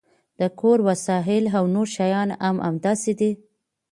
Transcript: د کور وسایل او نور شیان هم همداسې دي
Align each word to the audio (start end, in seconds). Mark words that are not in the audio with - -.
د 0.39 0.41
کور 0.59 0.77
وسایل 0.87 1.45
او 1.57 1.63
نور 1.75 1.87
شیان 1.95 2.29
هم 2.43 2.55
همداسې 2.67 3.11
دي 3.19 3.31